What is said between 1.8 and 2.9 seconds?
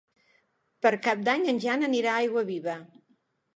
anirà a Aiguaviva.